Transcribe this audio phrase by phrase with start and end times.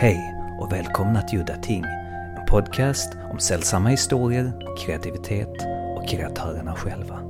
[0.00, 1.84] Hej och välkomna till Udda Ting,
[2.38, 5.54] en podcast om sällsamma historier, kreativitet
[5.96, 7.20] och kreatörerna själva.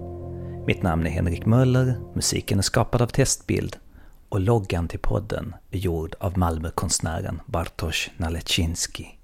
[0.66, 3.76] Mitt namn är Henrik Möller, musiken är skapad av Testbild
[4.28, 9.18] och loggan till podden är gjord av Malmökonstnären Bartosz Nalecinski.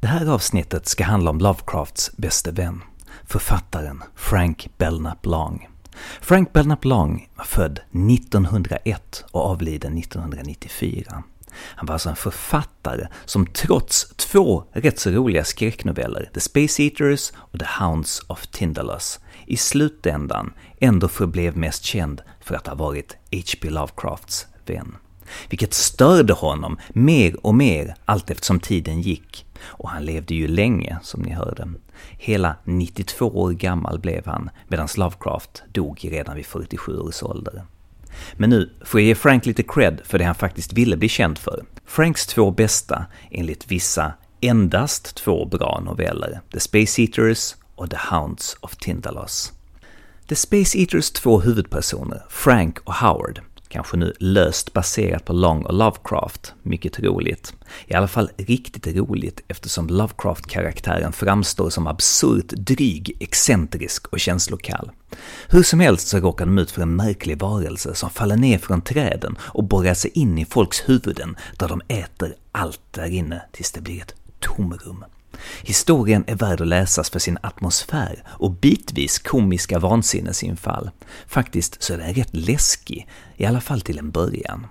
[0.00, 2.82] Det här avsnittet ska handla om Lovecrafts bäste vän,
[3.26, 5.68] författaren Frank Belknap Long.
[6.20, 11.22] Frank Belknap Long var född 1901 och avliden 1994.
[11.56, 17.32] Han var alltså en författare som trots två rätt så roliga skräcknoveller, The Space Eaters
[17.36, 23.16] och The Hounds of Tindalus, i slutändan ändå förblev mest känd för att ha varit
[23.32, 23.70] H.P.
[23.70, 24.96] Lovecrafts vän.
[25.48, 29.46] Vilket störde honom mer och mer allt eftersom tiden gick.
[29.60, 31.68] Och han levde ju länge, som ni hörde.
[32.10, 37.64] Hela 92 år gammal blev han, medan Lovecraft dog redan vid 47 års ålder.
[38.36, 41.38] Men nu får jag ge Frank lite cred för det han faktiskt ville bli känd
[41.38, 41.64] för.
[41.86, 48.56] Franks två bästa, enligt vissa endast två bra noveller, The Space Eaters och The Hounds
[48.60, 49.52] of Tindalos.
[50.28, 53.40] The Space Eaters två huvudpersoner, Frank och Howard,
[53.74, 57.54] kanske nu löst baserat på Long och Lovecraft, mycket roligt.
[57.86, 64.90] I alla fall riktigt roligt eftersom Lovecraft-karaktären framstår som absurt dryg, excentrisk och känslokall.
[65.48, 68.82] Hur som helst så råkar de ut för en märklig varelse som faller ner från
[68.82, 73.72] träden och borrar sig in i folks huvuden där de äter allt där inne tills
[73.72, 75.04] det blir ett tomrum.
[75.62, 80.90] Historien är värd att läsas för sin atmosfär och bitvis komiska vansinnesinfall.
[81.26, 84.66] Faktiskt så är den rätt läskig, i alla fall till en början.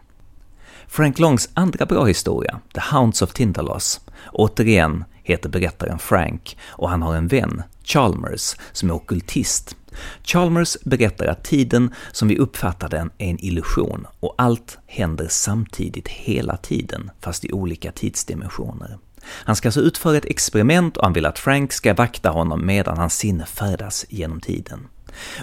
[0.88, 7.02] Frank Longs andra bra historia, The Hounds of Tindalos, återigen heter berättaren Frank och han
[7.02, 9.76] har en vän, Chalmers, som är okultist.
[10.24, 16.08] Chalmers berättar att tiden som vi uppfattar den är en illusion och allt händer samtidigt
[16.08, 18.98] hela tiden, fast i olika tidsdimensioner.
[19.26, 22.98] Han ska alltså utföra ett experiment och han vill att Frank ska vakta honom medan
[22.98, 24.88] hans sinne färdas genom tiden.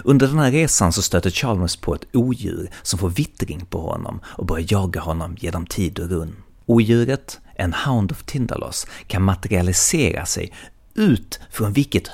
[0.03, 4.19] Under den här resan så stöter Chalmers på ett odjur som får vittring på honom
[4.25, 6.35] och börjar jaga honom genom tid och rum.
[6.65, 10.53] Odjuret, en Hound of Tindalos, kan materialisera sig
[10.93, 12.09] ut från vilket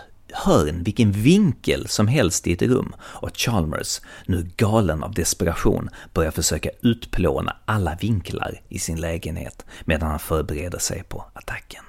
[0.46, 6.32] hörn, vilken vinkel som helst i ett rum och Chalmers, nu galen av desperation, börjar
[6.32, 11.84] försöka utplåna alla vinklar i sin lägenhet medan han förbereder sig på attacken.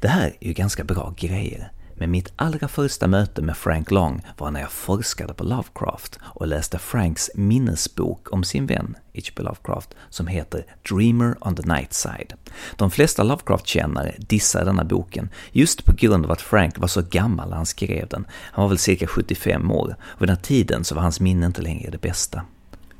[0.00, 4.22] Det här är ju ganska bra grejer, men mitt allra första möte med Frank Long
[4.38, 9.42] var när jag forskade på Lovecraft och läste Franks minnesbok om sin vän H.P.
[9.42, 12.34] Lovecraft som heter Dreamer on the Night Side.
[12.76, 17.48] De flesta Lovecraft-kännare dissar denna boken just på grund av att Frank var så gammal
[17.48, 18.26] när han skrev den.
[18.32, 21.62] Han var väl cirka 75 år och vid den tiden så var hans minne inte
[21.62, 22.42] längre det bästa.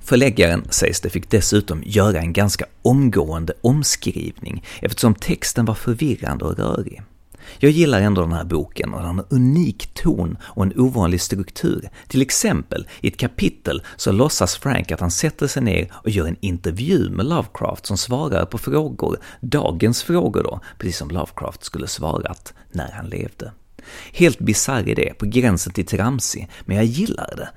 [0.00, 6.58] Förläggaren, sägs det, fick dessutom göra en ganska omgående omskrivning eftersom texten var förvirrande och
[6.58, 7.02] rörig.
[7.58, 11.20] Jag gillar ändå den här boken och den har en unik ton och en ovanlig
[11.20, 11.88] struktur.
[12.08, 16.26] Till exempel, i ett kapitel så låtsas Frank att han sätter sig ner och gör
[16.26, 21.86] en intervju med Lovecraft som svarar på frågor, dagens frågor då, precis som Lovecraft skulle
[21.86, 23.52] svarat när han levde.
[24.12, 27.48] Helt bisarr idé, på gränsen till tramsig, men jag gillar det.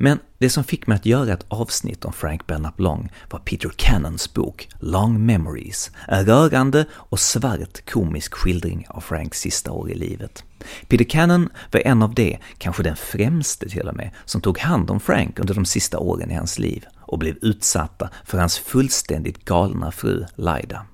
[0.00, 3.70] Men det som fick mig att göra ett avsnitt om Frank Belknap Long var Peter
[3.76, 9.94] Cannons bok Long Memories, en rörande och svart komisk skildring av Franks sista år i
[9.94, 10.44] livet.
[10.88, 14.90] Peter Cannon var en av de, kanske den främste till och med, som tog hand
[14.90, 19.44] om Frank under de sista åren i hans liv och blev utsatta för hans fullständigt
[19.44, 20.86] galna fru Lida.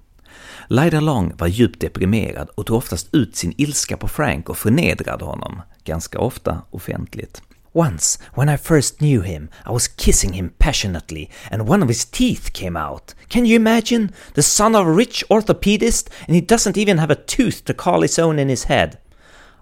[0.68, 5.24] Lida Long var djupt deprimerad och tog oftast ut sin ilska på Frank och förnedrade
[5.24, 7.42] honom, ganska ofta offentligt.
[7.74, 12.04] Once, when I first knew him, I was kissing him passionately, and one of his
[12.04, 13.14] teeth came out.
[13.28, 14.12] Can you imagine?
[14.34, 18.02] The son of a rich orthopedist, and he doesn't even have a tooth to call
[18.02, 19.00] his own in his head.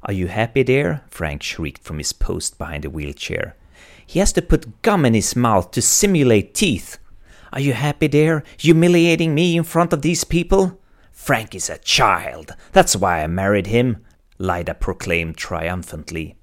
[0.03, 1.03] Are you happy, dear?
[1.09, 3.57] Frank shrieked from his post behind the wheelchair.
[4.05, 6.99] He has to put gum in his mouth to simulate teeth.
[7.51, 10.79] Are you happy, dear, humiliating me in front of these people?
[11.13, 12.55] Frank is a child.
[12.73, 14.05] That's why I married him,
[14.39, 16.37] Lyda proclaimed triumphantly.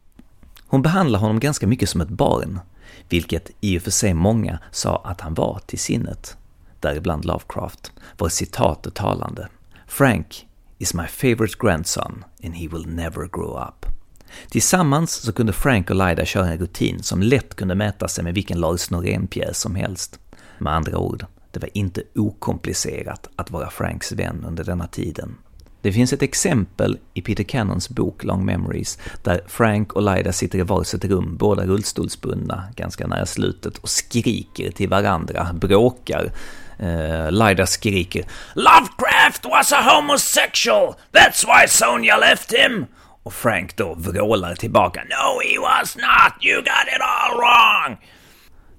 [0.69, 2.59] Hon behandlar honom ganska mycket som ett barn,
[3.09, 6.37] vilket i och för sig många sa att han var till sinnet.
[6.79, 9.47] Däribland Lovecraft, var citatet talande.
[9.87, 13.85] Frank is my favorite grandson and he will never grow up.
[14.49, 18.33] Tillsammans så kunde Frank och Lida köra en rutin som lätt kunde mäta sig med
[18.33, 20.19] vilken Lars Norén-pjäs som helst.
[20.57, 25.35] Med andra ord, det var inte okomplicerat att vara Franks vän under denna tiden.
[25.81, 30.59] Det finns ett exempel i Peter Cannons bok Long Memories där Frank och Lida sitter
[30.59, 36.31] i varsitt rum, båda rullstolsbundna, ganska nära slutet och skriker till varandra, bråkar eh,
[36.81, 40.95] Uh, Lyda skriker Lovecraft was a homosexual!
[41.11, 42.85] That's why Sonja left him!
[43.23, 46.45] Och Frank då vrålar tillbaka No he was not!
[46.45, 47.97] You got it all wrong!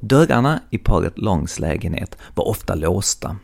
[0.00, 3.37] Dörrarna i paret Longs lägenhet var ofta låsta.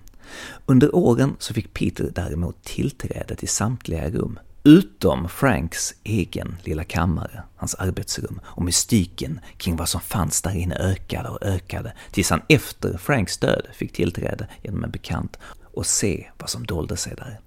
[0.67, 7.43] Under åren så fick Peter däremot tillträde till samtliga rum, utom Franks egen lilla kammare,
[7.57, 12.43] hans arbetsrum, och mystiken kring vad som fanns där inne ökade och ökade, tills han
[12.49, 17.41] efter Franks död fick tillträde genom en bekant och se vad som dolde sig där.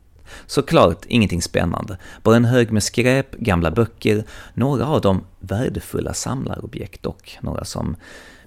[0.46, 4.24] Såklart ingenting spännande, bara en hög med skräp, gamla böcker,
[4.54, 7.96] några av dem värdefulla samlarobjekt och några som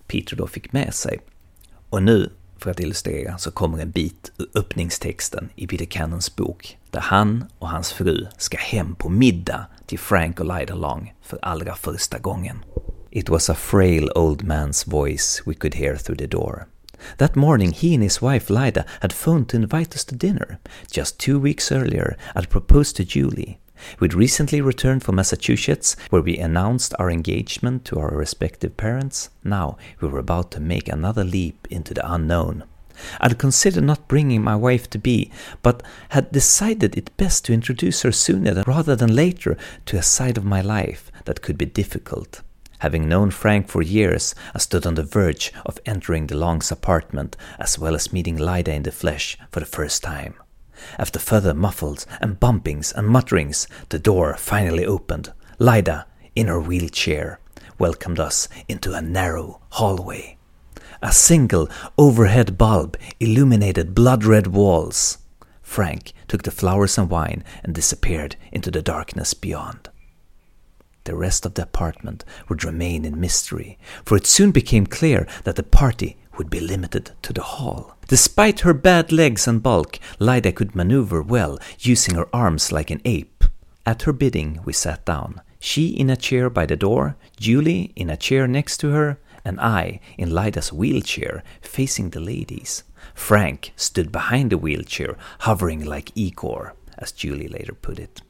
[0.07, 1.19] Peter då fick med sig.
[1.91, 2.31] Och nu,
[2.63, 7.45] för att illustrera, så kommer en bit ur öppningstexten i Peter Cannons bok, där han
[7.59, 12.19] och hans fru ska hem på middag till Frank och Lyda Long för allra första
[12.19, 12.65] gången.
[13.11, 16.67] It was a frail old man's voice we could hear through the door.
[17.19, 20.59] That morning, he and his wife Lyda had phoned to invite us to dinner.
[20.91, 23.59] Just two weeks earlier, I'd proposed to Julie.
[24.01, 29.31] We'd recently returned from Massachusetts, where we announced our engagement to our respective parents.
[29.45, 32.65] Now we were about to make another leap into the unknown.
[33.21, 35.31] I'd considered not bringing my wife to be,
[35.63, 39.57] but had decided it best to introduce her sooner rather than later
[39.87, 42.43] to a side of my life that could be difficult.
[42.81, 47.37] Having known Frank for years, I stood on the verge of entering the Longs apartment
[47.59, 50.35] as well as meeting Lyda in the flesh for the first time.
[50.99, 55.33] After further muffles and bumpings and mutterings, the door finally opened.
[55.59, 57.39] Lyda, in her wheelchair,
[57.79, 60.37] welcomed us into a narrow hallway.
[61.03, 61.69] A single
[61.99, 65.19] overhead bulb illuminated blood red walls.
[65.63, 69.89] Frank took the flowers and wine and disappeared into the darkness beyond.
[71.05, 75.57] The rest of the apartment would remain in mystery, for it soon became clear that
[75.57, 77.97] the party would be limited to the hall.
[78.09, 83.01] Despite her bad legs and bulk, Lyda could maneuver well, using her arms like an
[83.05, 83.45] ape.
[83.85, 85.41] At her bidding, we sat down.
[85.59, 89.61] She in a chair by the door, Julie in a chair next to her, and
[89.61, 92.85] I in Lyda's wheelchair, facing the ladies.
[93.15, 98.23] Frank stood behind the wheelchair, hovering like Igor, as Julie later put it.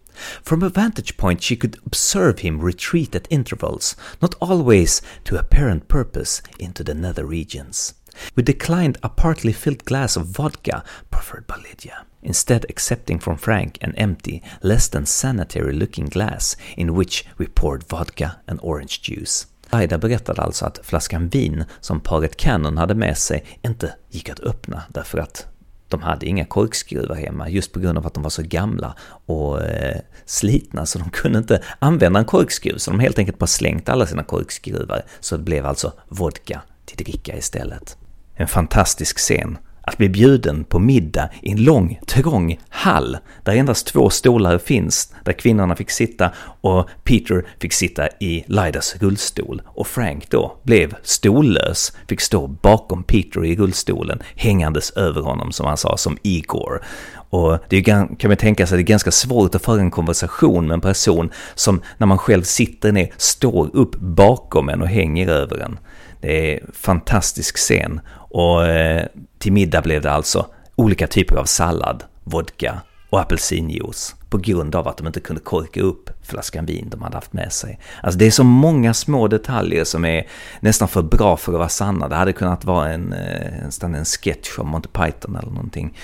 [0.43, 5.89] From a vantage point, she could observe him retreat at intervals, not always to apparent
[5.89, 7.95] purpose, into the nether regions.
[8.37, 13.79] We declined a partly filled glass of vodka proffered by Lydia, instead accepting from Frank
[13.81, 19.47] an empty, less than sanitary looking glass in which we poured vodka and orange juice.
[19.71, 24.41] Aida berättade alltså att flaskan vin som paret Cannon hade med sig inte gick att
[24.41, 25.47] öppna därför att
[25.93, 28.97] de hade inga korkskruvar hemma just på grund av att de var så gamla
[29.27, 32.77] och eh, slitna så de kunde inte använda en korkskruv.
[32.79, 35.03] Så de helt enkelt bara slängt alla sina korkskruvar.
[35.21, 37.97] Så det blev alltså vodka till dricka istället.
[38.35, 43.87] En fantastisk scen att bli bjuden på middag i en lång, trång hall där endast
[43.87, 46.31] två stolar finns, där kvinnorna fick sitta
[46.61, 53.03] och Peter fick sitta i Lydas rullstol och Frank då blev stollös, fick stå bakom
[53.03, 56.83] Peter i rullstolen hängandes över honom som han sa som Igor.
[57.31, 60.75] Och det kan man tänka sig, det är ganska svårt att föra en konversation med
[60.75, 65.59] en person som när man själv sitter ner står upp bakom en och hänger över
[65.59, 65.79] en.
[66.23, 69.07] Det är en fantastisk scen och eh,
[69.39, 74.89] till middag blev det alltså olika typer av sallad, vodka och apelsinjuice på grund av
[74.89, 77.81] att de inte kunde korka upp flaskan vin de hade haft med sig.
[78.03, 80.27] Alltså det är så många små detaljer som är
[80.61, 82.09] nästan för bra för att vara sanna.
[82.09, 85.99] Det hade kunnat vara en, eh, nästan en sketch om Monty Python eller någonting.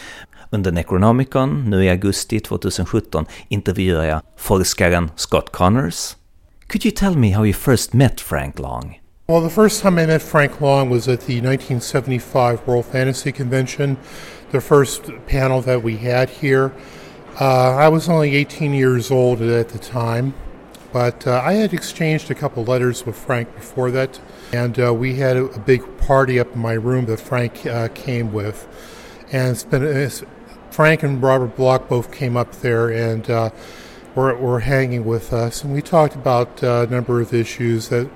[0.51, 6.17] Under Necronomicon, nu i augusti 2017, intervjuar jag forskaren Scott Connors.
[6.67, 9.01] Could you tell me how you first met Frank Long?
[9.31, 13.99] Well, the first time I met Frank Long was at the 1975 World Fantasy Convention,
[14.53, 16.73] the first panel that we had here.
[17.39, 20.33] Uh, I was only 18 years old at the time,
[20.95, 24.19] but uh, I had exchanged a couple letters with Frank before that,
[24.55, 27.89] and uh, we had a, a, big party up in my room that Frank uh,
[27.89, 28.67] came with.
[29.31, 30.25] And been, it's,
[30.71, 33.51] Frank and Robert Bloch both came up there and uh,
[34.15, 38.09] were, were hanging with us, and we talked about uh, a number of issues that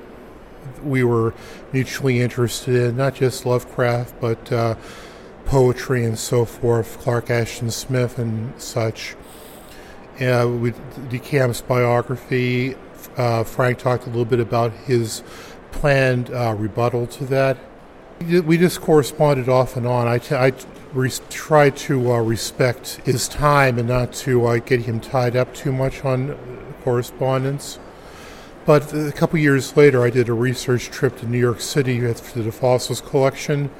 [0.85, 1.35] we were
[1.73, 4.75] mutually interested in, not just Lovecraft, but uh,
[5.45, 9.17] poetry and so forth, Clark Ashton Smith and such.
[10.21, 10.79] Uh, with
[11.11, 12.77] DeCamp's biography,
[13.17, 15.23] uh, Frank talked a little bit about his
[15.73, 17.59] planned uh, rebuttal to that.
[18.21, 20.07] We just corresponded off and on.
[20.07, 20.53] I, t- I
[20.93, 25.53] re- tried to uh, respect his time and not to uh, get him tied up
[25.55, 26.39] too much on
[26.83, 27.79] correspondence.
[28.65, 32.43] But a couple years later, I did a research trip to New York City to
[32.43, 33.71] the fossils collection,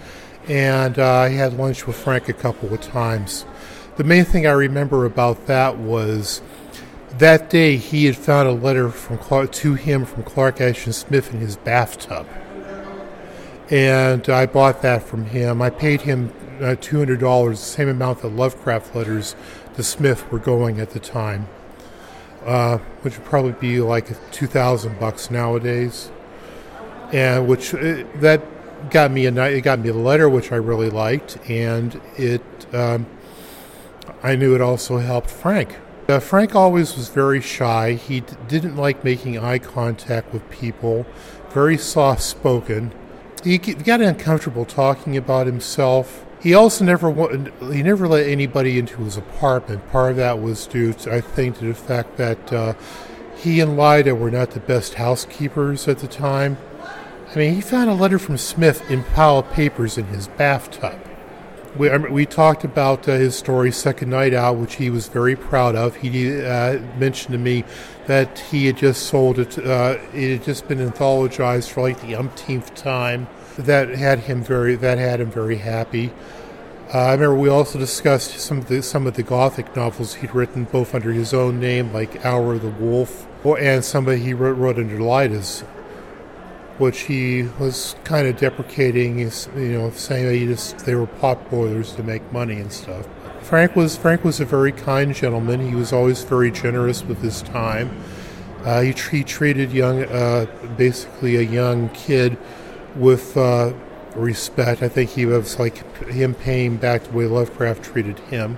[0.49, 3.45] and uh, I had lunch with Frank a couple of times.
[3.97, 6.43] The main thing I remember about that was
[7.19, 11.33] that day he had found a letter from Clark, to him from Clark Ashton Smith
[11.33, 12.27] in his bathtub,
[13.71, 15.63] and I bought that from him.
[15.63, 19.37] I paid him uh, two hundred dollars, the same amount that Lovecraft letters
[19.75, 21.47] to Smith were going at the time
[22.45, 26.11] uh, which would probably be like two thousand bucks nowadays,
[27.13, 28.43] and which uh, that
[28.91, 32.43] got me a it got me a letter which I really liked, and it
[32.75, 33.07] um,
[34.23, 35.77] I knew it also helped Frank.
[36.09, 37.93] Uh, Frank always was very shy.
[37.93, 41.07] He d- didn't like making eye contact with people.
[41.51, 42.93] Very soft spoken.
[43.45, 47.13] He got uncomfortable talking about himself he also never
[47.73, 49.89] he never let anybody into his apartment.
[49.91, 52.75] Part of that was due, to, I think, to the fact that uh,
[53.37, 56.59] he and Lyda were not the best housekeepers at the time.
[57.31, 60.99] I mean, he found a letter from Smith in pile of papers in his bathtub.
[61.77, 65.09] We, I mean, we talked about uh, his story, Second Night Out, which he was
[65.09, 65.97] very proud of.
[65.97, 67.65] He uh, mentioned to me
[68.07, 72.17] that he had just sold it, uh, it had just been anthologized for like the
[72.17, 73.29] umpteenth time
[73.59, 76.13] that had him very that had him very happy.
[76.93, 80.35] Uh, I remember we also discussed some of the some of the Gothic novels he'd
[80.35, 84.19] written, both under his own name, like Hour of the Wolf, or, and some that
[84.19, 85.61] he wrote, wrote under Lyda's,
[86.77, 89.19] which he was kind of deprecating.
[89.21, 93.09] You know, saying that he just they were pot boilers to make money and stuff.
[93.41, 95.67] Frank was Frank was a very kind gentleman.
[95.67, 98.03] He was always very generous with his time.
[98.65, 102.37] Uh, he, he treated young, uh, basically a young kid
[102.97, 103.73] with uh,
[104.17, 104.83] respect.
[104.83, 108.57] I think he was like him paying back the way Lovecraft treated him.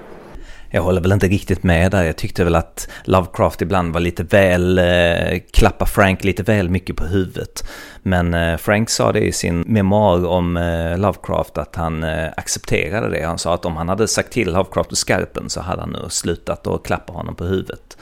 [0.74, 2.02] Jag håller väl inte riktigt med där.
[2.02, 6.96] Jag tyckte väl att Lovecraft ibland var lite väl, eh, klappa Frank lite väl mycket
[6.96, 7.64] på huvudet.
[8.02, 13.10] Men eh, Frank sa det i sin memoar om eh, Lovecraft att han eh, accepterade
[13.10, 13.26] det.
[13.26, 16.06] Han sa att om han hade sagt till Lovecraft och skarpen så hade han nu
[16.08, 17.96] slutat att klappa honom på huvudet.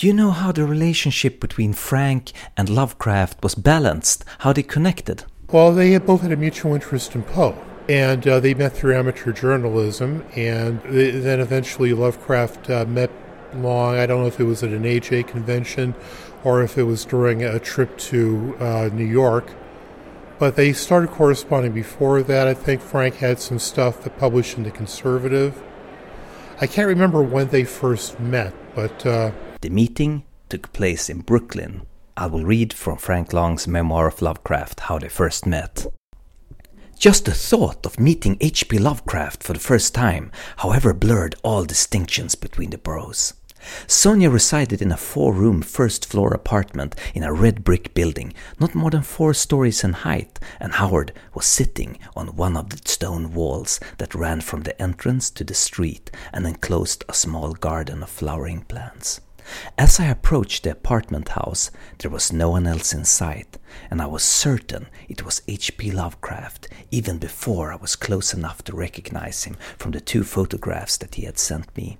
[0.00, 4.26] Do you know how the relationship between Frank and Lovecraft was balanced?
[4.38, 5.22] How they connected?
[5.54, 7.56] Well, they both had a mutual interest in Poe.
[7.88, 13.08] And uh, they met through amateur journalism, and then eventually Lovecraft uh, met
[13.54, 13.94] Long.
[13.94, 15.94] I don't know if it was at an AJ convention
[16.42, 19.48] or if it was during a trip to uh, New York.
[20.40, 22.48] But they started corresponding before that.
[22.48, 25.62] I think Frank had some stuff that published in the Conservative.
[26.60, 29.06] I can't remember when they first met, but.
[29.06, 29.30] Uh,
[29.60, 34.80] the meeting took place in Brooklyn I will read from Frank Long's memoir of Lovecraft
[34.80, 35.86] how they first met.
[36.96, 38.78] Just the thought of meeting H.P.
[38.78, 43.34] Lovecraft for the first time, however, blurred all distinctions between the bros.
[43.88, 48.76] Sonia resided in a four room first floor apartment in a red brick building, not
[48.76, 53.32] more than four stories in height, and Howard was sitting on one of the stone
[53.32, 58.08] walls that ran from the entrance to the street and enclosed a small garden of
[58.08, 59.20] flowering plants.
[59.76, 63.58] As I approached the apartment house, there was no one else in sight,
[63.90, 65.90] and I was certain it was H.P.
[65.90, 71.16] Lovecraft, even before I was close enough to recognize him from the two photographs that
[71.16, 71.98] he had sent me.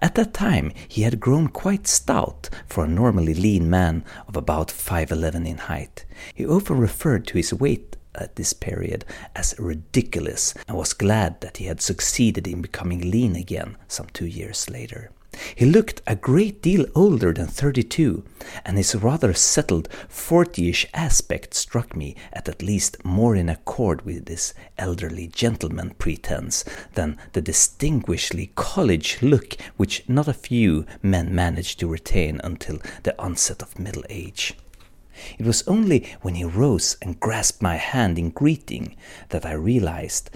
[0.00, 4.68] At that time, he had grown quite stout for a normally lean man of about
[4.68, 6.04] 5'11 in height.
[6.34, 11.56] He often referred to his weight at this period as ridiculous and was glad that
[11.56, 15.10] he had succeeded in becoming lean again some two years later.
[15.54, 18.24] He looked a great deal older than 32,
[18.64, 24.26] and his rather settled 40ish aspect struck me at at least more in accord with
[24.26, 31.76] this elderly gentleman pretense than the distinguishedly college look which not a few men manage
[31.76, 34.54] to retain until the onset of middle age.
[35.38, 38.96] It was only when he rose and grasped my hand in greeting
[39.28, 40.30] that I realized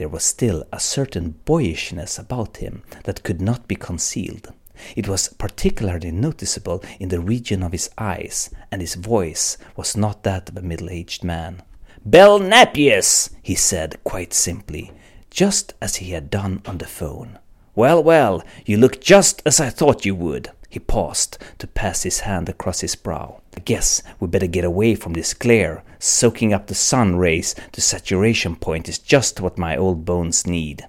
[0.00, 4.50] there was still a certain boyishness about him that could not be concealed.
[4.96, 10.22] It was particularly noticeable in the region of his eyes, and his voice was not
[10.22, 11.60] that of a middle aged man.
[12.08, 14.90] Belknapius, he said quite simply,
[15.28, 17.38] just as he had done on the phone.
[17.74, 20.48] Well, well, you look just as I thought you would.
[20.70, 23.42] He paused to pass his hand across his brow.
[23.56, 25.82] I guess we better get away from this glare.
[25.98, 30.86] Soaking up the sun rays to saturation point is just what my old bones need.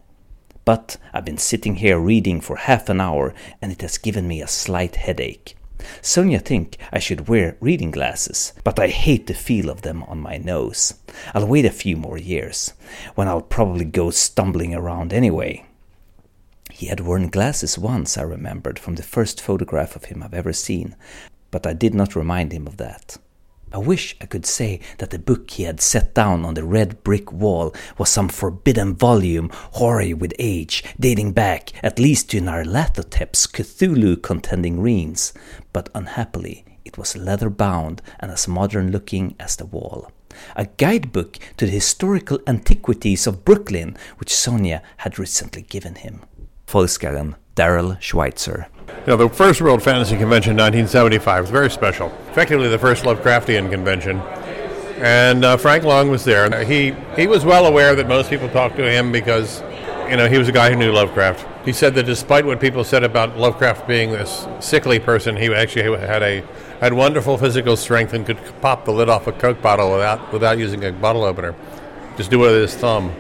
[0.64, 4.42] But I've been sitting here reading for half an hour and it has given me
[4.42, 5.58] a slight headache.
[6.04, 10.20] Sonia think I should wear reading glasses, but I hate the feel of them on
[10.20, 10.94] my nose.
[11.34, 12.74] I'll wait a few more years,
[13.16, 15.66] when I'll probably go stumbling around anyway.
[16.82, 20.52] He had worn glasses once, I remembered, from the first photograph of him I've ever
[20.52, 20.96] seen.
[21.52, 23.18] but I did not remind him of that.
[23.72, 27.04] I wish I could say that the book he had set down on the red
[27.04, 33.46] brick wall was some forbidden volume, hoary with age, dating back at least to Nyarlathotep's
[33.46, 35.34] Cthulhu contending reigns,
[35.74, 40.12] but unhappily it was leather bound and as modern looking as the wall.
[40.56, 46.22] A guidebook to the historical antiquities of Brooklyn, which Sonia had recently given him.
[46.72, 48.68] Forskaren Darrell Schweitzer.
[48.88, 52.08] You know, the first World Fantasy Convention in 1975 was very special.
[52.30, 54.20] Effectively, the first Lovecraftian convention.
[55.02, 56.64] And uh, Frank Long was there.
[56.64, 59.62] He, he was well aware that most people talked to him because,
[60.10, 61.46] you know, he was a guy who knew Lovecraft.
[61.66, 65.98] He said that despite what people said about Lovecraft being this sickly person, he actually
[66.00, 66.42] had a
[66.80, 70.58] had wonderful physical strength and could pop the lid off a Coke bottle without without
[70.58, 71.54] using a bottle opener.
[72.18, 73.14] Just do it with his thumb.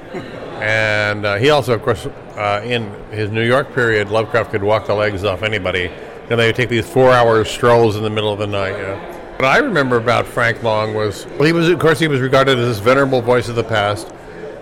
[0.62, 4.86] And uh, he also, of course, uh, in his New York period, Lovecraft could walk
[4.86, 5.92] the legs off anybody.
[6.30, 8.78] And they would take these four-hour strolls in the middle of the night.
[8.78, 8.96] You know.
[9.38, 12.60] What I remember about Frank Long was, well, he was, of course, he was regarded
[12.60, 14.14] as this venerable voice of the past.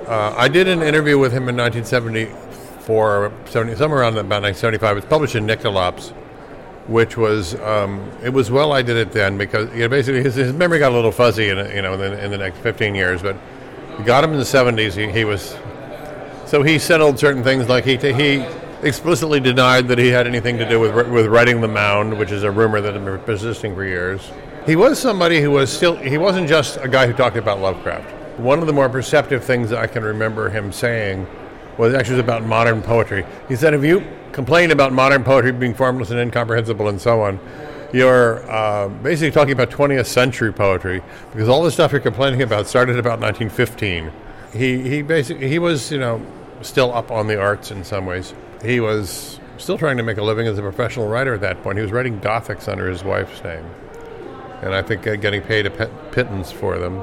[0.07, 4.97] Uh, I did an interview with him in 1974, 70, somewhere around about 1975.
[4.97, 6.11] It's published in Nyctalops,
[6.87, 10.33] which was um, it was well I did it then because you know, basically his,
[10.33, 12.95] his memory got a little fuzzy in you know in the, in the next 15
[12.95, 13.35] years, but
[13.99, 14.95] we got him in the 70s.
[14.95, 15.55] He, he was
[16.49, 18.43] so he settled certain things, like he he
[18.81, 22.41] explicitly denied that he had anything to do with with writing the mound, which is
[22.41, 24.31] a rumor that had been persisting for years.
[24.65, 28.39] He was somebody who was still he wasn't just a guy who talked about Lovecraft.
[28.39, 31.27] One of the more perceptive things I can remember him saying
[31.77, 33.27] was actually about modern poetry.
[33.47, 37.39] He said, "If you complain about modern poetry being formless and incomprehensible and so on."
[37.93, 41.01] You're uh, basically talking about 20th century poetry
[41.31, 44.11] because all the stuff you're complaining about started about 1915.
[44.51, 46.21] He he basically he was you know
[46.61, 48.33] still up on the arts in some ways.
[48.63, 51.77] He was still trying to make a living as a professional writer at that point.
[51.77, 53.65] He was writing Gothics under his wife's name,
[54.61, 55.71] and I think uh, getting paid a
[56.11, 57.01] pittance for them.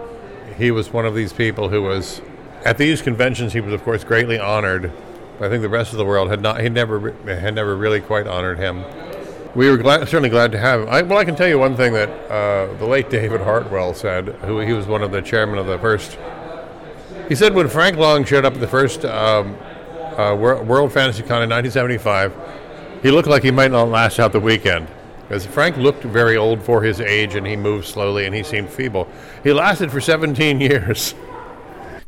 [0.56, 2.20] He was one of these people who was
[2.64, 3.52] at these conventions.
[3.52, 4.92] He was, of course, greatly honored.
[5.38, 6.60] But I think the rest of the world had not.
[6.60, 8.84] He never had never really quite honored him.
[9.54, 10.88] We were glad, certainly glad to have him.
[10.88, 14.28] I, well, I can tell you one thing that uh, the late David Hartwell said,
[14.42, 16.18] who he was one of the chairmen of the first
[17.28, 19.56] he said when Frank Long showed up at the first um,
[20.16, 22.32] uh, World Fantasy Con in 1975,
[23.02, 24.88] he looked like he might not last out the weekend.
[25.22, 28.70] Because Frank looked very old for his age and he moved slowly and he seemed
[28.70, 29.08] feeble.
[29.42, 31.14] He lasted for 17 years.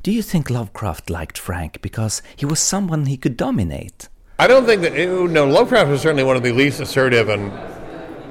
[0.04, 4.08] Do you think Lovecraft liked Frank because he was someone he could dominate?
[4.38, 4.94] I don't think that.
[4.94, 7.52] No, Lovecraft was certainly one of the least assertive and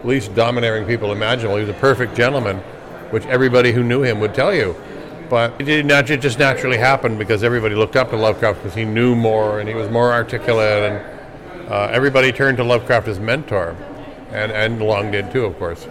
[0.06, 1.58] least domineering people imaginable.
[1.58, 2.58] He was a perfect gentleman,
[3.12, 4.74] which everybody who knew him would tell you.
[5.30, 8.86] But it did not just naturally happen because everybody looked up to Lovecraft because he
[8.86, 13.76] knew more and he was more articulate, and uh, everybody turned to Lovecraft as mentor,
[14.32, 15.88] and and Long did too, of course.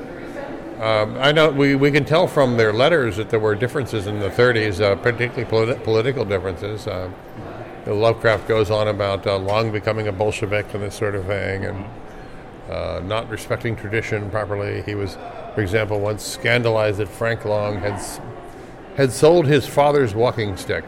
[0.81, 4.20] Um, I know we, we can tell from their letters that there were differences in
[4.20, 6.87] the 30s, uh, particularly politi- political differences.
[6.87, 7.11] Uh,
[7.87, 11.85] Lovecraft goes on about uh, Long becoming a Bolshevik and this sort of thing, and
[12.70, 14.83] uh, not respecting tradition properly.
[14.83, 15.16] He was,
[15.55, 17.96] for example, once scandalized that Frank Long had
[18.96, 20.85] had sold his father's walking stick.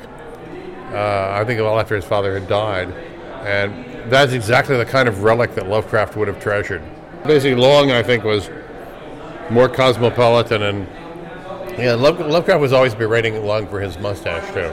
[0.93, 2.91] Uh, I think well after his father had died,
[3.45, 6.83] and that's exactly the kind of relic that Lovecraft would have treasured.
[7.25, 8.49] Basically, Long I think was
[9.51, 10.89] more cosmopolitan, and
[11.79, 14.73] yeah, Love, Lovecraft was always berating Long for his mustache too.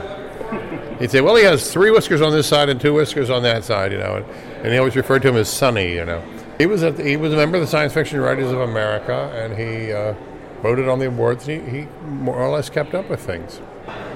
[1.00, 3.66] He'd say, "Well, he has three whiskers on this side and two whiskers on that
[3.66, 4.26] side," you know, and,
[4.64, 6.24] and he always referred to him as Sonny, you know.
[6.58, 9.58] He was a, he was a member of the Science Fiction Writers of America, and
[9.58, 9.92] he.
[9.92, 10.14] Uh,
[10.62, 11.46] voted on the awards.
[11.46, 13.62] He, he more or less kept up with things.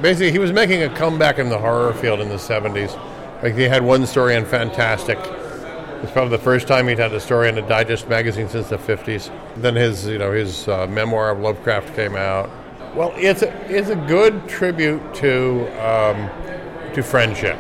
[0.02, 2.98] Basically, he was making a comeback in the horror field in the 70s.
[3.44, 5.18] Like he had one story on Fantastic.
[6.02, 8.78] It's probably the first time he'd had a story in a digest magazine since the
[8.78, 9.30] 50s.
[9.58, 12.50] Then his, you know, his uh, memoir of Lovecraft came out.
[12.96, 16.30] Well, it's a, it's a good tribute to um,
[16.94, 17.58] to friendship.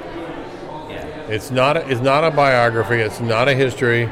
[1.27, 2.95] It's not a, it's not a biography.
[2.95, 4.09] It's not a history.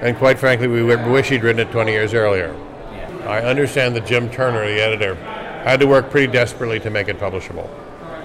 [0.00, 2.54] And quite frankly, we wish he'd written it 20 years earlier.
[3.28, 7.18] I understand that Jim Turner, the editor, had to work pretty desperately to make it
[7.18, 7.68] publishable.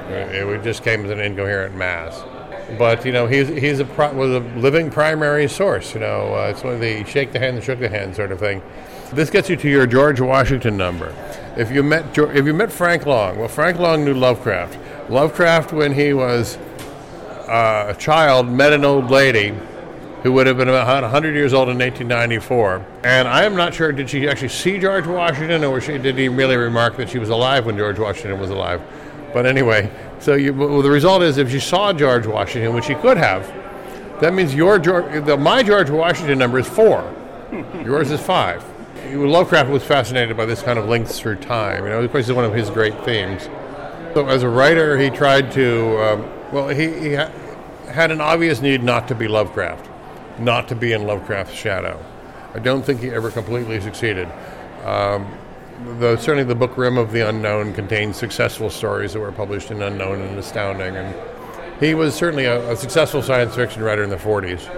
[0.09, 2.23] It just came as an incoherent mass.
[2.77, 5.93] But you know, he's he's a was a living primary source.
[5.93, 8.31] You know, uh, it's one of the shake the hand and shook the hand sort
[8.31, 8.61] of thing.
[9.11, 11.13] This gets you to your George Washington number.
[11.57, 14.79] If you met if you met Frank Long, well, Frank Long knew Lovecraft.
[15.09, 16.57] Lovecraft, when he was
[17.49, 19.53] uh, a child, met an old lady
[20.23, 22.85] who would have been about 100 years old in 1894.
[23.03, 26.29] And I am not sure, did she actually see George Washington, or she, did he
[26.29, 28.81] really remark that she was alive when George Washington was alive?
[29.33, 32.95] But anyway, so you, well, the result is if she saw George Washington, which she
[32.95, 33.45] could have,
[34.21, 37.13] that means your George, the, my George Washington number is four.
[37.83, 38.63] Yours is five.
[39.11, 41.83] Lovecraft was fascinated by this kind of links through time.
[41.83, 43.49] You know, of course, it's one of his great themes.
[44.13, 47.31] So, as a writer, he tried to, um, well, he, he ha-
[47.91, 49.89] had an obvious need not to be Lovecraft,
[50.39, 52.03] not to be in Lovecraft's shadow.
[52.53, 54.27] I don't think he ever completely succeeded.
[54.83, 55.31] Um,
[55.99, 59.81] though certainly the book Rim of the Unknown contains successful stories that were published in
[59.81, 61.15] Unknown and Astounding, and
[61.79, 64.69] he was certainly a, a successful science fiction writer in the 40s.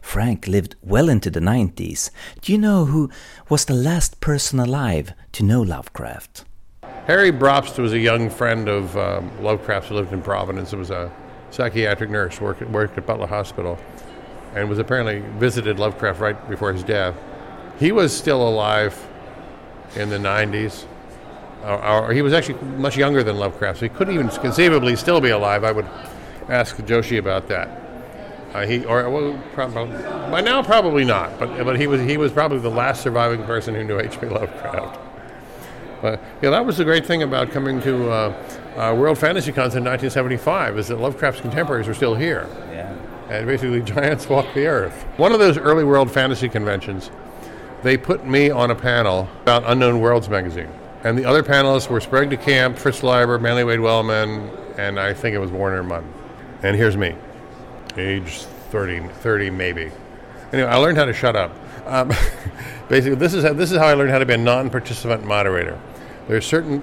[0.00, 2.10] Frank lived well into the 90s.
[2.40, 3.10] Do you know who
[3.48, 6.44] was the last person alive to know Lovecraft?
[7.06, 10.72] Harry Brobst was a young friend of um, Lovecraft's who lived in Providence.
[10.72, 11.10] It was a
[11.50, 13.78] psychiatric nurse, worked, worked at Butler Hospital,
[14.54, 17.14] and was apparently visited Lovecraft right before his death.
[17.78, 19.06] He was still alive
[19.96, 20.84] in the 90s.
[21.64, 25.20] Or, or he was actually much younger than Lovecraft, so he couldn't even conceivably still
[25.20, 25.64] be alive.
[25.64, 25.86] I would
[26.48, 27.80] ask Joshi about that.
[28.52, 29.96] Uh, he or well, probably,
[30.30, 33.74] by now probably not, but but he was he was probably the last surviving person
[33.74, 34.26] who knew H.P.
[34.26, 35.00] Lovecraft.
[36.00, 39.64] But yeah, that was the great thing about coming to uh, uh, World Fantasy Con
[39.74, 42.46] in 1975 is that Lovecraft's contemporaries were still here.
[42.70, 42.94] Yeah.
[43.38, 45.02] And basically, giants walk the earth.
[45.16, 47.10] One of those early World Fantasy conventions,
[47.82, 50.68] they put me on a panel about Unknown Worlds magazine.
[51.02, 55.12] And the other panelists were Sprague de Camp, Fritz Leiber, Manly Wade Wellman, and I
[55.12, 56.10] think it was Warner Munn.
[56.62, 57.14] And here's me,
[57.96, 59.90] age 30, 30 maybe.
[60.52, 61.52] Anyway, I learned how to shut up.
[61.86, 62.08] Um,
[62.88, 65.78] basically, this is how, this is how I learned how to be a non-participant moderator.
[66.26, 66.82] There's certain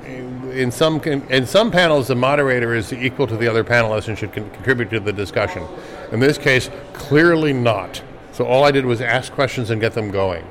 [0.52, 4.34] in some in some panels the moderator is equal to the other panelists and should
[4.34, 5.64] con- contribute to the discussion.
[6.12, 8.02] In this case, clearly not.
[8.32, 10.46] So all I did was ask questions and get them going,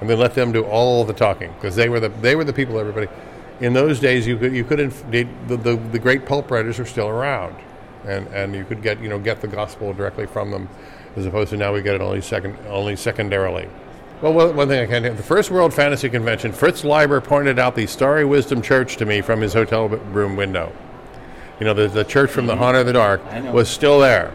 [0.00, 2.52] and then let them do all the talking because they were the they were the
[2.52, 2.78] people.
[2.78, 3.08] Everybody
[3.60, 6.84] in those days you could you could inf- the, the the great pulp writers were
[6.84, 7.56] still around,
[8.04, 10.68] and and you could get you know get the gospel directly from them,
[11.16, 13.68] as opposed to now we get it only second only secondarily.
[14.20, 17.74] Well, one thing I can not The first World Fantasy Convention, Fritz Leiber pointed out
[17.74, 20.70] the Starry Wisdom Church to me from his hotel room window.
[21.58, 22.62] You know, the, the church from the mm-hmm.
[22.62, 24.30] Haunter of the Dark was still there.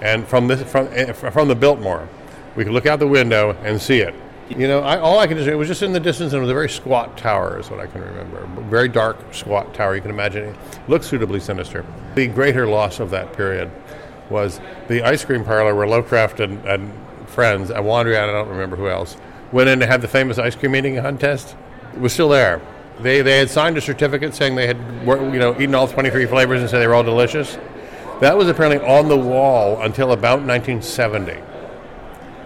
[0.00, 2.08] And from, this, from, eh, from the Biltmore,
[2.56, 4.14] we could look out the window and see it.
[4.48, 6.42] You know, I, all I can do, it was just in the distance, and it
[6.42, 8.44] was a very squat tower, is what I can remember.
[8.68, 9.94] Very dark, squat tower.
[9.94, 10.56] You can imagine it
[10.88, 11.84] looked suitably sinister.
[12.16, 13.70] The greater loss of that period
[14.28, 16.92] was the ice cream parlor where Lovecraft and, and
[17.28, 19.16] friends, I wander out, I don't remember who else,
[19.52, 21.54] went in to have the famous ice cream eating contest.
[21.94, 22.60] It was still there.
[23.00, 26.60] They, they had signed a certificate saying they had you know eaten all 23 flavors
[26.60, 27.56] and said they were all delicious.
[28.20, 31.38] That was apparently on the wall until about 1970.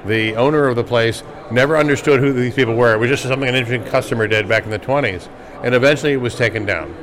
[0.06, 2.94] The owner of the place never understood who these people were.
[2.94, 5.28] It was just something an interesting customer did back in the 20s.
[5.64, 6.94] And eventually it was taken down.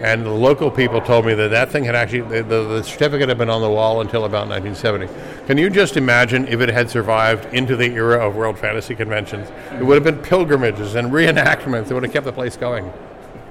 [0.00, 3.28] And the local people told me that that thing had actually, the, the, the, certificate
[3.28, 5.46] had been on the wall until about 1970.
[5.46, 9.50] Can you just imagine if it had survived into the era of World Fantasy Conventions?
[9.72, 11.90] It would have been pilgrimages and reenactments.
[11.90, 12.90] It would have kept the place going.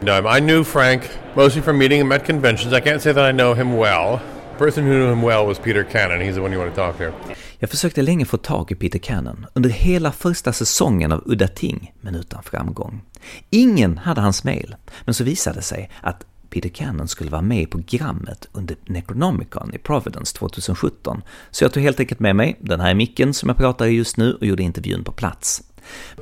[0.02, 2.74] No, I knew Frank mostly from meeting him at conventions.
[2.74, 4.20] I can't say that I know him well.
[4.60, 6.22] Person who knew him well was Peter Cannon.
[6.22, 7.34] He's the one you want to talk to.
[7.60, 11.94] Jag försökte länge få tag i Peter Cannon under hela första säsongen av Udda Ting,
[12.02, 13.02] men utan framgång.
[13.50, 17.62] Ingen hade hans mail, men så visade det sig att Peter Cannon skulle vara med
[17.62, 22.80] i programmet under Necronomicon i Providence 2017, så jag tog helt enkelt med mig den
[22.80, 25.64] här micken som jag pratar i just nu och gjorde intervjun på plats.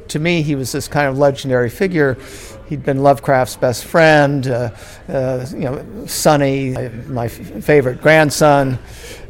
[0.10, 2.18] To me, he was this kind of legendary figure.
[2.68, 4.70] He'd been Lovecraft's best friend, uh,
[5.08, 6.72] uh, you know, Sonny,
[7.08, 8.80] my favorite grandson.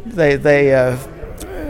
[0.05, 0.97] They, they uh,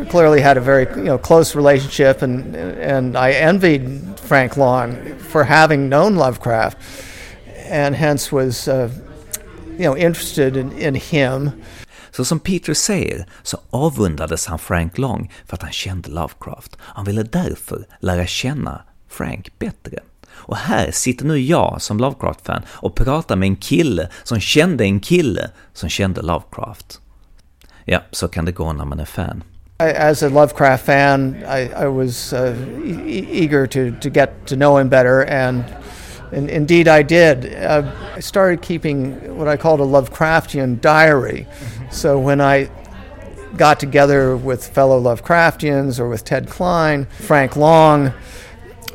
[0.10, 5.44] clearly had a very you know close relationship, and and I envied Frank Long for
[5.44, 6.78] having known Lovecraft,
[7.56, 8.90] and hence was uh,
[9.78, 11.62] you know, interested in, in him.
[12.18, 16.78] Så som Peter säger så avundades han Frank Long för att han kände Lovecraft.
[16.80, 20.00] Han ville därför lära känna Frank bättre.
[20.30, 25.00] Och här sitter nu jag som Lovecraft-fan och pratar med en kille som kände en
[25.00, 27.02] kille som kände Lovecraft.
[27.86, 29.44] Ja, så kan det gå när man är fan.
[29.80, 32.56] As a Lovecraft fan, I, I was uh, e-,
[33.06, 35.64] e eager to, to get to know him better and
[36.32, 37.54] And indeed, I did.
[37.56, 41.48] Uh, I started keeping what I called a Lovecraftian diary.
[41.90, 42.70] So when I
[43.56, 48.14] got together with fellow Lovecraftians or with Ted Klein, Frank Long,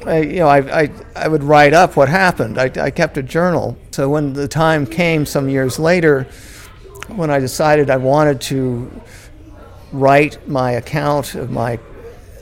[0.07, 2.59] I, you know, I, I, I would write up what happened.
[2.59, 3.79] I, I kept a journal.
[3.92, 6.25] So when the time came some years later,
[7.09, 8.90] when I decided I wanted to
[9.92, 11.79] write my account of my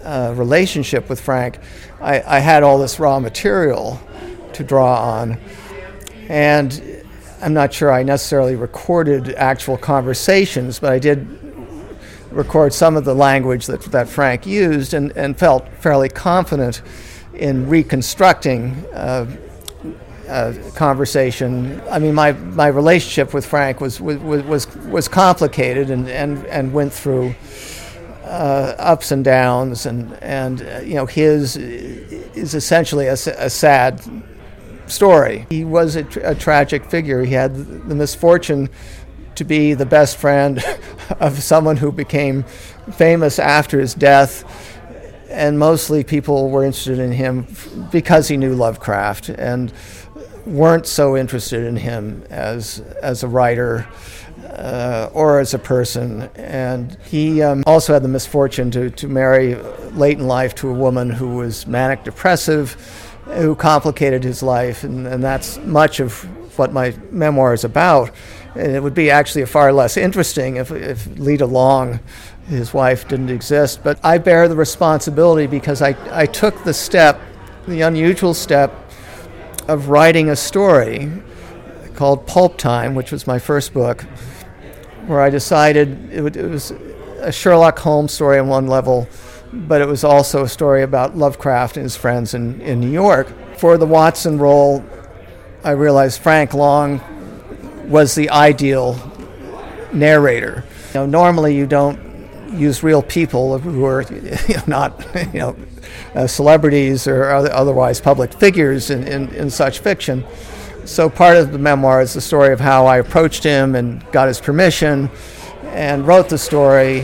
[0.03, 1.59] uh, relationship with Frank,
[2.01, 4.01] I, I had all this raw material
[4.55, 5.39] to draw on.
[6.29, 7.05] And
[7.43, 11.27] I'm not sure I necessarily recorded actual conversations, but I did
[12.31, 16.83] record some of the language that, that Frank used and, and felt fairly confident
[17.35, 18.85] in reconstructing.
[18.95, 19.27] Uh,
[20.77, 21.83] conversation.
[21.91, 26.73] I mean, my, my relationship with Frank was was, was, was complicated and, and, and
[26.73, 27.35] went through
[28.31, 34.01] uh, ups and downs, and and uh, you know his is essentially a, a sad
[34.91, 35.47] story.
[35.51, 37.25] He was a, tra- a, tragic figure.
[37.25, 38.69] He had the misfortune
[39.35, 40.63] to be the best friend
[41.21, 42.45] of someone who became
[42.93, 44.45] famous after his death.
[45.31, 47.47] And mostly people were interested in him
[47.93, 49.73] because he knew Lovecraft and
[50.45, 53.87] weren't so interested in him as, as a writer
[54.45, 56.23] uh, or as a person.
[56.35, 59.55] And he um, also had the misfortune to, to marry
[59.93, 62.77] late in life to a woman who was manic depressive,
[63.35, 64.85] who complicated his life.
[64.85, 66.23] And, and that's much of
[66.59, 68.11] what my memoir is about.
[68.55, 72.01] And it would be actually far less interesting if, if Leda Long,
[72.49, 73.83] his wife, didn't exist.
[73.83, 77.21] But I bear the responsibility because I, I took the step,
[77.67, 78.75] the unusual step,
[79.69, 81.13] of writing a story
[81.95, 84.05] called Pulp Time, which was my first book
[85.07, 86.71] where I decided it, it was
[87.19, 89.09] a Sherlock Holmes story on one level,
[89.53, 93.33] but it was also a story about Lovecraft and his friends in, in New York.
[93.59, 94.85] For the Watson role,
[95.65, 97.01] I realized Frank Long
[97.89, 98.99] was the ideal
[99.93, 100.65] narrator.
[100.89, 101.99] You know, normally you don't
[102.53, 104.03] use real people who are
[104.49, 105.57] you know, not you know
[106.15, 110.25] uh, celebrities or otherwise public figures in, in, in such fiction.
[110.85, 114.29] So part of the memoir is the story of how I approached him and got
[114.29, 115.11] his permission
[115.67, 117.01] and wrote the story,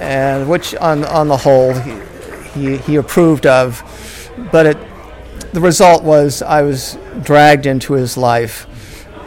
[0.00, 2.00] and which on, on the whole he,
[2.54, 3.82] he, he approved of.
[4.50, 4.78] But it,
[5.52, 8.66] the result was I was dragged into his life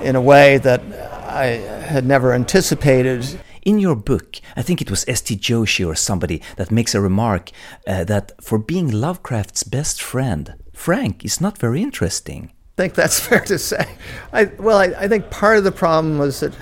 [0.01, 0.81] in a way that
[1.27, 3.39] I had never anticipated.
[3.61, 5.37] In your book, I think it was S.T.
[5.37, 7.51] Joshi or somebody that makes a remark
[7.87, 13.19] uh, that for being Lovecraft's best friend, Frank is not very interesting I think that's
[13.27, 13.87] fair to say.
[14.31, 16.53] I, well, I, I, think part of the problem was that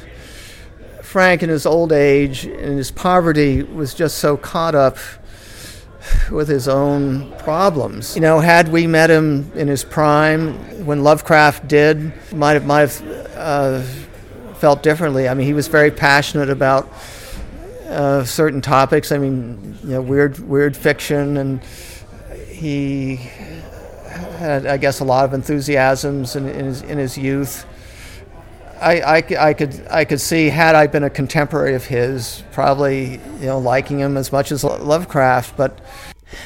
[1.11, 4.95] Frank, in his old age and his poverty, was just so caught up
[6.31, 8.15] with his own problems.
[8.15, 10.53] You know, had we met him in his prime,
[10.85, 13.01] when Lovecraft did, might have might have
[13.35, 13.81] uh,
[14.53, 15.27] felt differently.
[15.27, 16.89] I mean, he was very passionate about
[17.89, 19.11] uh, certain topics.
[19.11, 21.61] I mean, you know, weird weird fiction, and
[22.47, 23.17] he
[24.37, 27.65] had, I guess, a lot of enthusiasms in, in, his, in his youth.
[28.81, 33.19] I, I, I, could I could see had I been a contemporary of his, probably
[33.39, 35.79] you know liking him as much as Lovecraft, but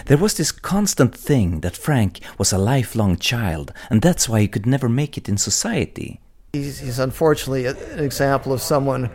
[0.06, 4.48] there was this constant thing that Frank was a lifelong child, and that's why he
[4.48, 6.20] could never make it in society.
[6.54, 9.10] He's, he's unfortunately an example of someone,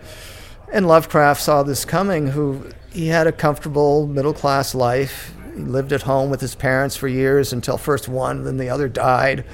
[0.72, 2.28] and Lovecraft saw this coming.
[2.28, 5.34] Who he had a comfortable middle class life.
[5.54, 8.88] He lived at home with his parents for years until first one, then the other
[8.88, 9.44] died.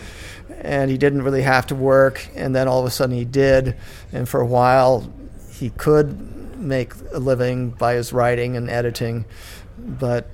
[0.60, 2.28] And he didn't really have to work.
[2.34, 3.76] And then all of a sudden he did.
[4.12, 5.12] And for a while,
[5.50, 9.26] he could make a living by his writing and editing.
[9.78, 10.28] But,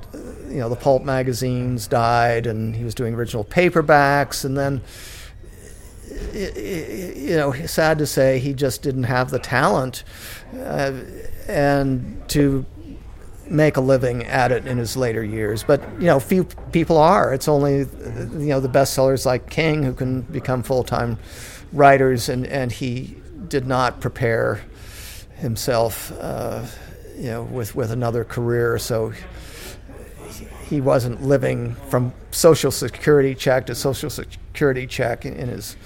[0.49, 4.45] you know, the pulp magazines died, and he was doing original paperbacks.
[4.45, 4.83] And then,
[6.33, 10.05] you know, sad to say, he just didn't have the talent.
[10.55, 10.93] Uh,
[11.49, 12.65] and to
[13.53, 15.63] make a living at it in his later years.
[15.63, 17.33] But you know, few people are.
[17.33, 21.19] It's only you know the bestsellers like King who can become full-time
[21.73, 23.17] writers, and and he
[23.49, 24.63] did not prepare
[25.37, 26.65] himself, uh,
[27.17, 28.79] you know, with with another career.
[28.79, 29.13] So
[30.69, 35.77] he wasn't living from social security check to social security check in his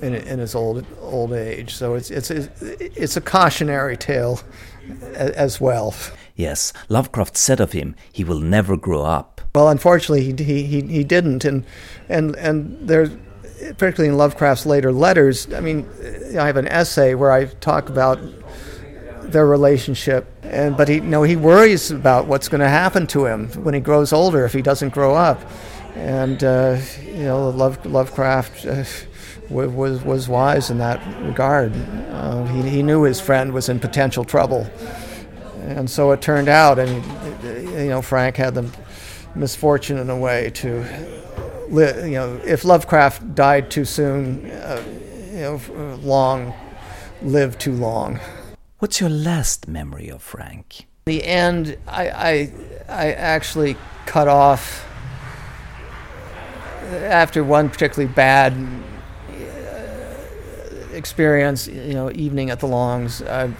[0.00, 1.74] in, in his old old age.
[1.74, 4.40] So it's it's it's a cautionary tale
[5.14, 5.94] as well.
[6.34, 9.40] Yes, Lovecraft said of him, he will never grow up.
[9.54, 11.44] Well, unfortunately, he, he, he didn't.
[11.44, 11.64] And,
[12.08, 13.10] and, and there's,
[13.78, 15.88] particularly in Lovecraft's later letters, I mean,
[16.38, 18.18] I have an essay where I talk about
[19.22, 20.26] their relationship.
[20.42, 23.74] And, but he, you know, he worries about what's going to happen to him when
[23.74, 25.40] he grows older if he doesn't grow up.
[25.94, 28.66] And, uh, you know, Love, Lovecraft.
[28.66, 28.84] Uh,
[29.50, 31.72] was was wise in that regard.
[32.08, 34.66] Uh, he, he knew his friend was in potential trouble,
[35.64, 36.78] and so it turned out.
[36.78, 37.02] And
[37.74, 38.70] you know, Frank had the
[39.34, 40.84] misfortune in a way to,
[41.68, 44.82] li- you know, if Lovecraft died too soon, uh,
[45.32, 45.60] you know,
[46.02, 46.54] long
[47.22, 48.20] lived too long.
[48.78, 50.86] What's your last memory of Frank?
[51.06, 51.76] The end.
[51.88, 52.52] I I,
[52.88, 54.86] I actually cut off
[56.92, 58.52] after one particularly bad
[59.30, 61.66] uh, experience.
[61.66, 63.22] You know, evening at the Longs.
[63.22, 63.50] I,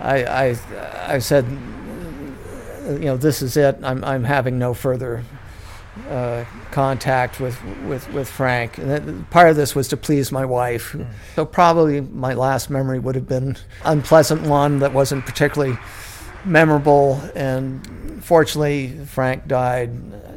[0.00, 1.44] I, I, I said,
[2.88, 3.78] you know, this is it.
[3.82, 5.22] I'm, I'm having no further
[6.08, 8.78] uh, contact with, with, with Frank.
[8.78, 10.92] And that, part of this was to please my wife.
[10.92, 11.06] Mm.
[11.36, 15.78] So probably my last memory would have been unpleasant one that wasn't particularly
[16.44, 17.20] memorable.
[17.34, 19.90] And fortunately, Frank died,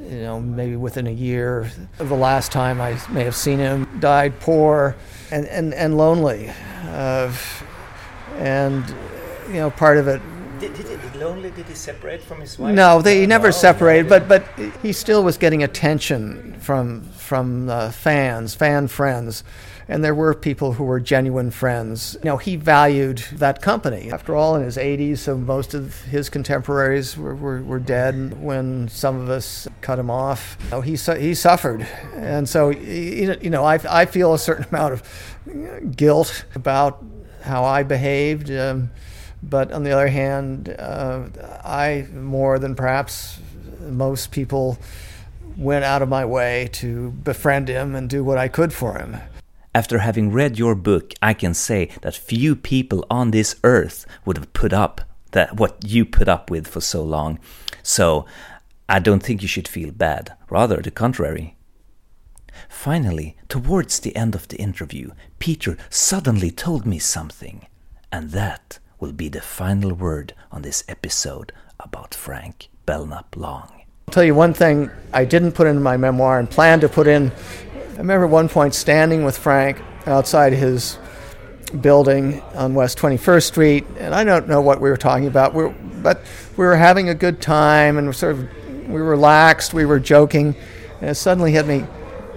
[0.04, 3.88] you know, maybe within a year of the last time I may have seen him.
[4.00, 4.96] Died poor
[5.32, 6.52] and, and, and lonely.
[6.88, 7.34] Uh,
[8.34, 8.84] and,
[9.54, 10.22] you know, part of it
[10.60, 11.52] did, did, did, lonely?
[11.52, 12.74] Did he separate from his wife?
[12.74, 14.46] No, they he never no, separated, but but
[14.82, 19.44] he still was getting attention from from uh, fans, fan friends,
[19.88, 22.16] and there were people who were genuine friends.
[22.24, 24.12] You know, he valued that company.
[24.12, 28.88] After all, in his 80s, so most of his contemporaries were, were, were dead when
[28.88, 30.58] some of us cut him off.
[30.66, 34.66] You know, he su- he suffered, and so you know, I I feel a certain
[34.70, 37.04] amount of guilt about
[37.42, 38.50] how I behaved.
[38.50, 38.92] Um,
[39.50, 41.24] but on the other hand, uh,
[41.64, 43.40] I, more than perhaps
[43.80, 44.78] most people,
[45.58, 49.18] went out of my way to befriend him and do what I could for him.
[49.76, 54.38] After having read your book, I can say that few people on this earth would
[54.38, 55.02] have put up
[55.32, 57.40] that what you put up with for so long.
[57.82, 58.26] So
[58.88, 61.58] I don't think you should feel bad, rather the contrary.
[62.70, 67.66] Finally, towards the end of the interview, Peter suddenly told me something,
[68.12, 73.70] and that will be the final word on this episode about Frank Belknap Long.
[74.08, 77.06] I'll tell you one thing I didn't put in my memoir and planned to put
[77.06, 77.30] in.
[77.96, 80.98] I remember one point standing with Frank outside his
[81.82, 85.64] building on West 21st Street, and I don't know what we were talking about, we
[85.66, 86.22] were, but
[86.56, 90.56] we were having a good time and sort of we were relaxed, we were joking,
[91.02, 91.86] and it suddenly hit me.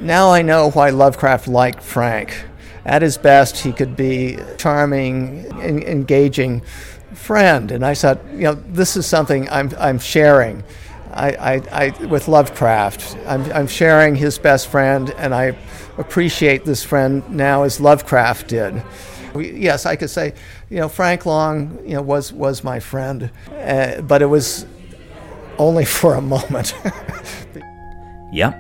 [0.01, 2.45] Now I know why Lovecraft liked Frank
[2.87, 6.63] at his best, he could be charming, engaging
[7.15, 7.73] friend.
[7.73, 10.63] And I thought, you know, this is something I'm, I'm sharing.
[11.13, 15.57] I, I, I, with Lovecraft, I'm, I'm sharing his best friend, and I
[15.99, 18.83] appreciate this friend now as Lovecraft did.
[19.35, 20.35] We, yes, I could say,
[20.71, 24.67] you know, Frank Long, you know, was was my friend, uh, but it was
[25.59, 26.75] only for a moment.
[28.33, 28.53] ja,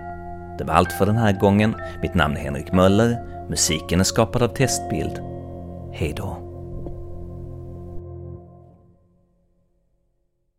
[0.58, 1.76] det var allt för den här gången.
[2.02, 3.35] Mitt namn är Henrik Möller.
[3.48, 5.20] Musiken är skapad av Testbild.
[5.92, 6.45] Hej då.